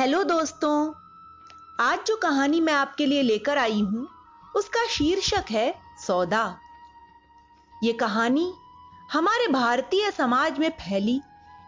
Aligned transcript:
Hello 0.00 0.22
दोस्तों, 0.24 0.92
आज 1.80 1.98
जो 2.06 2.16
कहानी 2.16 2.60
मैं 2.60 2.72
आपके 2.72 3.06
लिए 3.06 3.22
लेकर 3.22 3.58
आई 3.58 3.80
हूँ, 3.80 4.06
उसका 4.56 4.84
शीर्षक 4.86 5.50
है 5.50 5.74
सौदा। 6.06 6.44
ये 7.84 7.92
कहानी 7.92 8.46
हमारे 9.12 9.48
भारतीय 9.48 10.10
समाज 10.10 10.58
में 10.58 10.68
फैली 10.70 11.20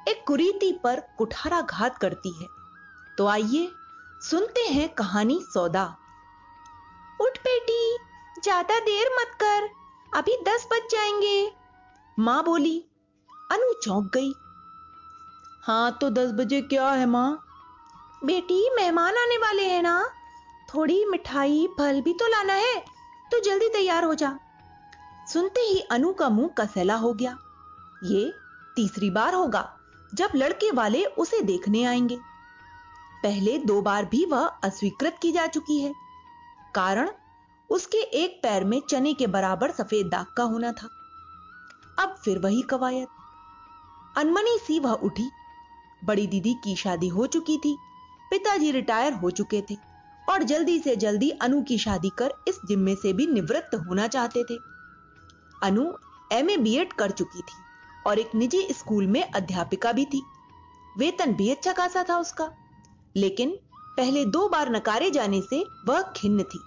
एक 0.09 0.25
कुरीति 0.27 0.73
पर 0.85 1.01
कुठाराघात 1.19 1.99
करती 1.99 2.33
है। 2.41 2.49
तो 3.19 3.27
आइए 3.27 3.69
सुनते 4.31 4.61
हैं 4.61 4.89
कहानी 4.89 5.39
सौदा। 5.43 5.85
उठ 7.21 7.39
बेटी, 7.39 7.97
ज़्यादा 8.43 8.81
देर 8.81 9.15
मत 9.21 9.37
कर, 9.43 9.69
अभी 10.17 10.43
दस 10.49 10.69
बज 10.73 10.91
जाएँगे। 10.93 11.53
माँ 12.19 12.43
बोली, 12.45 12.79
अनु 13.53 13.73
चौंक 13.83 14.11
गई। 14.15 14.35
हाँ 15.63 15.99
तो 16.01 16.11
दस 16.11 16.33
बजे 16.33 16.63
क्या 16.63 16.91
है 16.91 17.07
माँ? 17.07 17.49
बेटी, 18.25 18.71
मेहमान 18.75 19.17
आने 19.17 19.37
वाले 19.37 19.65
हैं 19.65 19.83
ना? 19.83 20.11
थोड़ी 20.69 21.05
मिठाई, 21.05 21.69
फल 21.79 22.01
भी 22.01 22.13
तो 22.13 22.27
लाना 22.27 22.53
है 22.53 22.85
तो 23.33 23.41
जल्दी 23.41 23.69
तैयार 23.69 24.05
हो 24.05 24.15
जा। 24.15 24.39
सुनते 25.33 25.61
ही 25.61 25.81
अनु 25.81 26.13
का 26.13 26.29
मुँह 26.29 26.49
कसैला 26.49 26.95
हो 26.95 27.13
गया। 27.13 27.39
ये 28.05 28.33
तीसरी 28.77 29.11
बार 29.11 29.35
होगा, 29.35 29.77
जब 30.15 30.29
लड़के 30.35 30.71
वाले 30.71 31.05
उसे 31.05 31.41
देखने 31.41 31.85
आएँगे। 31.85 32.19
पहले 33.23 33.59
दो 33.59 33.83
बार 33.83 34.05
भी 34.05 34.25
वह 34.25 34.47
अस्वीकृत 34.47 35.19
की 35.23 35.33
जा 35.33 35.47
चुकी 35.47 35.81
है। 35.81 35.95
कारण, 36.75 37.11
उसके 37.71 37.99
एक 37.99 38.41
पैर 38.43 38.65
में 38.65 38.83
चने 38.91 39.15
के 39.15 39.27
बराबर 39.27 39.71
सफ़ेद 39.71 40.07
दाग 40.07 40.27
का 40.37 40.43
होना 40.43 40.73
था। 40.73 40.89
अब 41.99 42.17
फिर 42.25 42.39
वही 42.39 42.63
कवायद। 42.63 43.09
अनमनी 44.17 44.59
सी 44.59 44.79
वह 44.81 44.93
उठी। 44.93 45.31
बड़ी 46.05 46.27
दीदी 46.27 46.55
की 46.55 46.77
शादी 46.77 47.09
हो 47.09 47.27
चुकी 47.27 47.59
थी। 47.59 47.79
पिताजी 48.33 48.71
रिटायर 48.73 49.13
हो 49.13 49.31
चुके 49.31 49.61
थे 49.71 49.77
और 50.29 50.43
जल्दी 50.43 50.79
से 50.79 50.97
जल्दी 50.97 51.31
अनु 51.43 51.63
की 51.63 51.79
शादी 51.79 52.11
कर 52.19 52.33
इस 52.49 52.59
जिम्मे 52.69 52.95
से 52.95 53.13
भी 53.13 53.27
निवृत्त 53.27 53.75
होना 53.89 54.07
चाहते 54.07 54.45
थे। 54.45 54.57
अनु 55.63 55.85
एमए 56.33 56.57
बीएड 56.57 56.93
कर 56.93 57.11
चुकी 57.11 57.41
थी 57.41 57.61
और 58.07 58.19
एक 58.19 58.35
निजी 58.35 58.67
स्कूल 58.73 59.07
में 59.07 59.23
अध्यापिका 59.23 59.93
भी 59.93 60.05
थी। 60.05 60.23
वेतन 60.99 61.33
भी 61.33 61.51
अच्छा 61.51 61.73
खासा 61.73 62.05
था 62.09 62.19
उसका, 62.19 62.51
लेकिन 63.17 63.57
पहले 63.97 64.25
दो 64.25 64.49
बार 64.49 64.71
नकारे 64.71 65.11
जाने 65.11 65.41
से 65.41 65.65
वह 65.87 66.03
खिन्न 66.17 66.43
थी। 66.43 66.61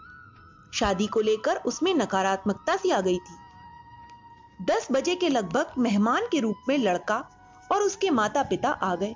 शादी 0.73 1.07
को 1.07 1.21
लेकर 1.21 1.57
उसमें 1.65 1.93
नकारात्मकता 1.93 2.75
सी 2.75 2.89
आ 2.89 3.01
गई 3.01 3.17
थी। 3.17 4.65
दस 4.65 4.87
बजे 4.91 5.15
के 5.15 5.29
लगभग 5.29 5.73
मेहमान 5.77 6.27
के 6.31 6.39
रूप 6.39 6.57
में 6.69 6.77
लड़का 6.77 7.17
और 7.71 7.81
उसके 7.81 8.09
माता 8.09 8.43
पिता 8.43 8.69
आ 8.69 8.95
गए। 8.95 9.15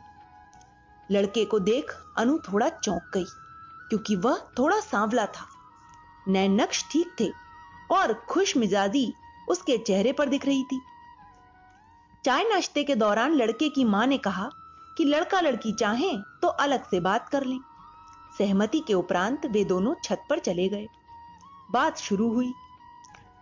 लड़के 1.11 1.45
को 1.45 1.59
देख 1.59 1.95
अनु 2.17 2.37
थोड़ा 2.39 2.69
चौंक 2.69 3.11
गई 3.13 3.25
क्योंकि 3.89 4.15
वह 4.15 4.37
थोड़ा 4.59 4.79
सांवला 4.79 5.25
था। 5.25 5.47
नैन 6.27 6.59
नक्श 6.61 6.83
ठीक 6.91 7.15
थे 7.19 7.29
और 7.91 8.13
खुश 8.29 8.55
मिजाजी 8.57 9.11
उसके 9.49 9.77
चेहरे 9.77 10.11
पर 10.11 10.29
दिख 10.29 10.45
रही 10.45 10.63
थी। 10.63 10.81
चाय 12.25 12.43
नाश्ते 12.43 12.83
के 12.83 12.95
दौरान 12.95 13.33
लड़के 13.33 13.69
की 13.69 13.83
माँ 13.85 14.05
ने 14.07 14.17
कहा 14.17 14.49
कि 14.97 15.03
लड़का 15.05 15.39
लड़की 15.41 15.71
चाहें 15.73 16.21
तो 16.41 16.47
अलग 16.47 16.89
से 16.89 16.99
बात 16.99 17.29
कर 17.29 17.43
लें। 17.43 17.59
सहमति 18.37 18.79
के 18.79 18.93
उपरांत 18.93 19.45
वे 19.45 19.63
दोनों 19.65 19.93
छत 20.03 20.23
पर 20.29 20.39
चले 20.39 20.67
गए। 20.69 20.87
बात 21.71 21.97
शुरू 21.97 22.31
हुई। 22.33 22.53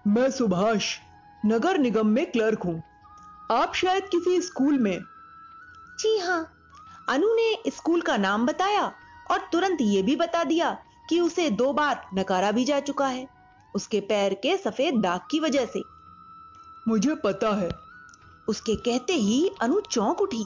मैं 0.07 0.29
सुभाष 0.31 0.97
नगर 1.45 1.77
निगम 1.77 2.07
में 2.07 2.25
क्लर्क 2.31 2.63
हूँ। 2.63 2.81
आप 3.51 3.73
शायद 3.75 4.03
किसी 4.03 4.41
स्कूल 4.41 4.77
में। 4.79 4.99
जी 5.99 6.17
हाँ 6.17 6.41
अनु 7.09 7.27
ने 7.27 7.71
स्कूल 7.71 8.01
का 8.01 8.17
नाम 8.17 8.45
बताया 8.45 8.93
और 9.31 9.49
तुरंत 9.51 9.77
यह 9.81 10.03
भी 10.03 10.15
बता 10.15 10.43
दिया 10.43 10.77
कि 11.09 11.19
उसे 11.19 11.49
दो 11.49 11.73
बार 11.73 12.07
नकारा 12.13 12.51
भी 12.51 12.65
जा 12.65 12.79
चुका 12.79 13.07
है। 13.07 13.27
उसके 13.75 13.99
पैर 13.99 14.33
के 14.33 14.57
सफ़ेद 14.57 14.95
दाग 14.95 15.19
की 15.31 15.39
वजह 15.39 15.65
से। 15.65 15.83
मुझे 16.87 17.15
पता 17.15 17.49
है। 17.55 17.69
उसके 18.47 18.75
कहते 18.75 19.13
ही 19.13 19.51
अनु 19.61 19.79
चौंक 19.79 20.21
उठी। 20.21 20.45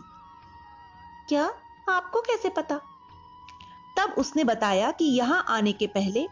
क्या 1.29 1.53
आपको 1.89 2.21
कैसे 2.21 2.49
पता? 2.49 2.79
तब 3.97 4.15
उसने 4.17 4.43
बताया 4.43 4.91
कि 4.91 5.05
यहाँ 5.05 5.45
आने 5.49 5.71
के 5.71 5.87
पहले 5.87 6.27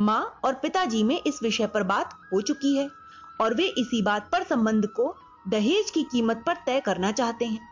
माँ 0.00 0.40
और 0.44 0.54
पिताजी 0.54 1.02
में 1.02 1.20
इस 1.26 1.42
विषय 1.42 1.66
पर 1.66 1.82
बात 1.82 2.14
हो 2.32 2.40
चुकी 2.40 2.76
है 2.76 2.90
और 3.40 3.54
वे 3.54 3.64
इसी 3.64 4.02
बात 4.02 4.28
पर 4.32 4.42
संबंध 4.42 4.86
को 4.86 5.16
दहेज 5.48 5.90
की 5.90 6.02
कीमत 6.02 6.42
पर 6.46 6.54
तय 6.66 6.80
करना 6.80 7.12
चाहते 7.12 7.44
हैं। 7.44 7.71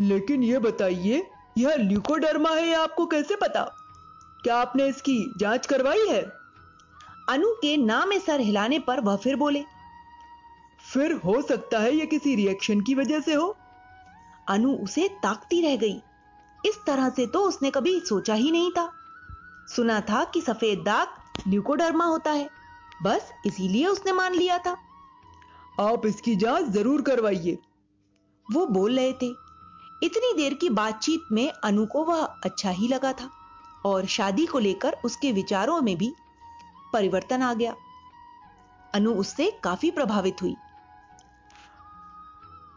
लेकिन 0.00 0.42
यह 0.42 0.58
बताइए 0.58 1.30
यह 1.58 1.74
ल्यूकोडर्मा 1.74 2.50
है 2.50 2.68
यह 2.68 2.80
आपको 2.80 3.06
कैसे 3.06 3.36
पता? 3.36 3.62
क्या 4.42 4.56
आपने 4.56 4.86
इसकी 4.86 5.34
जाँच 5.40 5.66
करवाई 5.66 6.06
है? 6.08 6.22
अनु 7.28 7.52
के 7.52 7.76
नाम 7.76 8.08
में 8.08 8.18
सर 8.18 8.40
हिलाने 8.40 8.78
पर 8.78 9.00
वह 9.00 9.16
फिर 9.16 9.36
बोले। 9.36 9.64
फिर 10.92 11.12
हो 11.12 11.42
सकता 11.42 11.78
है 11.78 11.96
यह 11.96 12.04
किसी 12.04 12.34
रिएक्शन 12.34 12.80
की 12.80 12.94
वजह 12.94 13.20
से 13.20 13.34
हो। 13.34 13.56
अनु 14.48 14.74
उसे 14.74 15.08
ताकती 15.08 15.60
रह 15.62 15.76
गई। 15.76 16.02
इस 16.66 16.78
तरह 16.86 17.08
से 17.08 17.26
तो 17.26 17.40
उसने 17.40 17.70
कभी 17.70 18.00
सोचा 18.00 18.34
ही 18.34 18.50
नहीं 18.50 18.70
था। 18.70 18.92
सुना 19.76 20.00
था 20.00 20.24
कि 20.24 20.40
सफ़ेद 20.40 20.78
दाग 20.78 21.08
ल्यूकोडर्मा 21.48 22.04
होता 22.04 22.30
है। 22.30 22.50
बस 23.02 23.32
इसीलिए 23.46 23.86
उसने 23.86 24.12
मान 24.12 24.34
लिया 24.34 24.58
था। 24.58 24.76
आप 25.80 26.06
इसकी 26.06 26.36
जाँच 26.36 26.64
ज़रूर 26.64 27.02
करवाइए। 27.02 27.58
वो 28.52 28.66
बोल 28.66 28.96
रहे 28.96 29.12
थे। 29.12 29.47
इतनी 30.02 30.32
देर 30.36 30.54
की 30.54 30.68
बातचीत 30.70 31.24
में 31.32 31.50
अनु 31.64 31.86
को 31.86 32.04
वह 32.04 32.24
अच्छा 32.44 32.70
ही 32.70 32.88
लगा 32.88 33.12
था 33.12 33.30
और 33.86 34.06
शादी 34.06 34.46
को 34.46 34.58
लेकर 34.58 34.96
उसके 35.04 35.32
विचारों 35.32 35.80
में 35.82 35.96
भी 35.96 36.12
परिवर्तन 36.92 37.42
आ 37.42 37.52
गया। 37.54 37.74
अनु 38.94 39.12
उससे 39.14 39.50
काफ़ी 39.64 39.90
प्रभावित 39.90 40.42
हुई। 40.42 40.54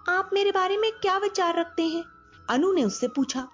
आप 0.10 0.30
मेरे 0.34 0.52
बारे 0.52 0.78
में 0.78 0.92
क्या 0.92 1.18
विचार 1.18 1.60
रखते 1.60 1.84
हैं? 1.84 2.04
अनु 2.50 2.74
ने 2.74 2.84
उससे 2.84 3.08
पूछा। 3.08 3.48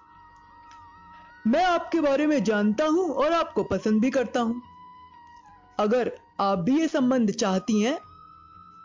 मैं 1.46 1.64
आपके 1.64 2.00
बारे 2.00 2.26
में 2.26 2.42
जानता 2.44 2.84
हूँ 2.84 3.08
और 3.10 3.32
आपको 3.32 3.62
पसंद 3.64 4.00
भी 4.02 4.10
करता 4.10 4.40
हूँ। 4.40 4.62
अगर 5.78 6.12
आप 6.40 6.58
भी 6.58 6.80
ये 6.80 6.88
संबंध 6.88 7.30
चाहती 7.30 7.80
हैं 7.82 7.98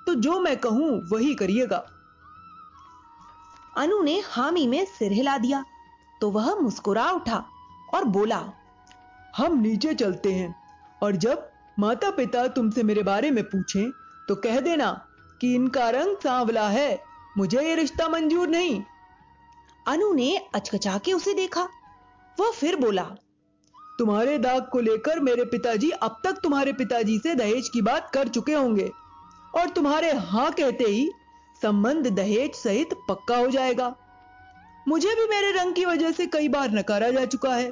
तो 0.07 0.13
जो 0.15 0.39
मैं 0.39 0.55
कहूँ 0.57 0.89
वही 1.09 1.33
करिएगा। 1.35 1.83
अनु 3.75 4.01
ने 4.03 4.19
हामी 4.25 4.65
में 4.67 4.83
सिर 4.87 5.11
हिला 5.11 5.37
दिया। 5.37 5.63
तो 6.21 6.29
वह 6.31 6.53
मुस्कुरा 6.55 7.09
उठा 7.11 7.43
और 7.93 8.03
बोला, 8.07 8.41
हम 9.33 9.59
नीचे 9.59 9.93
चलते 9.93 10.33
हैं, 10.33 10.53
और 11.01 11.15
जब 11.15 11.49
माता 11.79 12.09
पिता 12.11 12.47
तुमसे 12.49 12.83
मेरे 12.83 13.03
बारे 13.03 13.31
में 13.31 13.43
पूछें 13.45 13.89
तो 14.29 14.35
कह 14.35 14.59
देना 14.59 14.91
कि 15.41 15.53
इनका 15.55 15.89
रंग 15.89 16.17
सांवला 16.17 16.67
है, 16.69 16.99
मुझे 17.35 17.61
ये 17.61 17.75
रिश्ता 17.75 18.07
मंजूर 18.09 18.47
नहीं। 18.49 18.81
अनु 19.85 20.11
ने 20.13 20.35
अचकचा 20.55 20.97
के 20.97 21.13
उसे 21.13 21.33
देखा। 21.33 21.67
वह 22.37 22.51
फिर 22.51 22.75
बोला, 22.75 23.03
तुम्हारे 23.99 24.37
दाग 24.39 24.69
को 24.71 24.79
लेकर 24.79 25.19
मेरे 25.19 25.45
पिताजी 25.45 25.89
अब 25.91 26.21
तक 26.23 26.39
तुम्हारे 26.43 26.73
पिताजी 26.73 27.17
से 27.19 27.35
दहेज 27.35 27.69
की 27.69 27.81
बात 27.81 28.09
कर 28.13 28.27
चुके 28.29 28.53
होंगे, 28.53 28.89
और 29.55 29.69
तुम्हारे 29.69 30.11
हाँ 30.11 30.51
कहते 30.51 30.83
ही 30.85 31.09
संबंध 31.63 32.07
दहेज 32.07 32.55
सहित 32.55 32.93
पक्का 33.09 33.35
हो 33.37 33.47
जाएगा। 33.47 33.93
मुझे 34.87 35.13
भी 35.15 35.27
मेरे 35.27 35.51
रंग 35.51 35.73
की 35.73 35.85
वजह 35.85 36.11
से 36.11 36.25
कई 36.27 36.47
बार 36.47 36.71
नकारा 36.71 37.09
जा 37.11 37.25
चुका 37.25 37.53
है। 37.55 37.71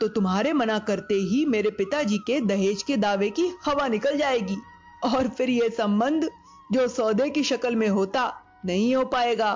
तो 0.00 0.08
तुम्हारे 0.08 0.52
मना 0.52 0.78
करते 0.78 1.14
ही 1.14 1.44
मेरे 1.46 1.70
पिताजी 1.70 2.18
के 2.18 2.40
दहेज 2.40 2.82
के 2.82 2.96
दावे 2.96 3.30
की 3.30 3.48
हवा 3.64 3.88
निकल 3.88 4.16
जाएगी 4.18 4.56
और 5.04 5.28
फिर 5.28 5.50
यह 5.50 5.68
संबंध 5.68 6.28
जो 6.72 6.86
सौदे 6.88 7.28
की 7.30 7.44
शक्ल 7.44 7.76
में 7.76 7.88
होता 7.88 8.32
नहीं 8.66 8.94
हो 8.96 9.04
पाएगा। 9.04 9.52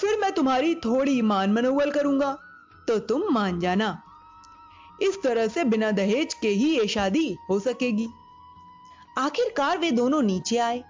फिर 0.00 0.18
मैं 0.20 0.32
तुम्हारी 0.32 0.74
थोड़ी 0.74 1.20
मान 1.24 1.52
मनोवल 1.52 1.90
करूँगा 1.90 2.36
तो 2.88 2.98
तुम 2.98 3.30
मान 3.30 3.60
जाना। 3.60 3.96
इस 5.02 5.22
तरह 5.22 5.48
से 5.48 5.64
बिना 5.64 5.90
दहेज 5.92 6.34
के 6.34 6.48
ही 6.48 6.76
ये 6.78 6.86
शादी 6.88 7.36
हो 7.50 7.58
सकेगी। 7.60 8.08
आखिरकार 9.18 9.78
वे 9.78 9.90
दोनों 9.90 10.22
नीचे 10.22 10.56
आए। 10.58 10.84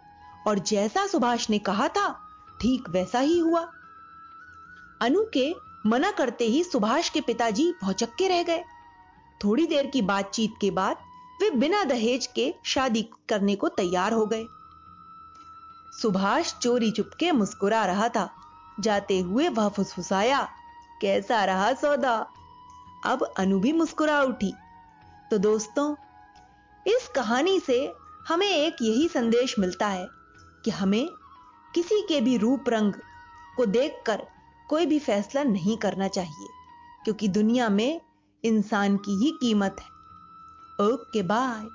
और 0.47 0.59
जैसा 0.59 1.07
सुभाष 1.07 1.51
ने 1.51 1.59
कहा 1.59 1.89
था, 1.89 2.21
ठीक 2.61 2.89
वैसा 2.91 3.19
ही 3.19 3.39
हुआ। 3.39 3.61
अनु 5.01 5.25
के 5.35 5.55
मना 5.87 6.11
करते 6.11 6.45
ही 6.45 6.65
सुभाष 6.65 7.09
के 7.09 7.21
पिताजी 7.21 7.73
भौचक्के 7.85 8.29
रह 8.29 8.43
गए। 8.43 8.65
थोड़ी 9.45 9.67
देर 9.67 9.87
की 9.87 10.03
बातचीत 10.03 10.55
के 10.61 10.71
बाद 10.71 10.97
वे 11.41 11.51
बिना 11.51 11.85
दहेज 11.85 12.27
के 12.27 12.55
शादी 12.65 13.03
करने 13.29 13.57
को 13.57 13.69
तैयार 13.69 14.13
हो 14.13 14.27
गए। 14.27 14.47
सुभाष 16.03 16.55
चोरी 16.55 16.91
चुपके 16.91 17.33
मुस्कुरा 17.33 17.85
रहा 17.85 18.09
था। 18.09 18.31
जाते 18.81 19.21
हुए 19.21 19.49
वह 19.49 19.69
फुसफुसाया, 19.69 20.49
कैसा 21.01 21.45
रहा 21.45 21.73
सौदा? 21.73 22.27
अब 23.07 23.35
अनु 23.39 23.61
भी 23.61 23.73
मुस्कुरा 23.73 24.23
उठी। 24.23 24.55
तो 25.31 25.39
दोस्तों, 25.39 25.95
इस 26.87 27.09
कहानी 27.15 27.61
से 27.61 27.93
हमें 28.29 28.49
एक 28.49 28.77
यही 28.83 29.09
संदेश 29.09 29.59
मिलता 29.59 29.87
है 29.87 30.16
कि 30.67 30.71
हमें 30.71 31.09
किसी 31.75 32.01
के 32.03 32.21
भी 32.21 32.37
रूप 32.37 32.69
रंग 32.69 32.93
को 33.57 33.67
देखकर 33.67 34.27
कोई 34.69 34.87
भी 34.87 34.99
फैसला 34.99 35.43
नहीं 35.43 35.77
करना 35.77 36.09
चाहिए, 36.09 36.49
क्योंकि 37.05 37.29
दुनिया 37.29 37.69
में 37.69 38.01
इंसान 38.45 38.97
की 38.97 39.25
ही 39.25 39.31
कीमत 39.31 39.77
है। 39.81 40.87
Okay, 40.87 41.23
bye. 41.23 41.67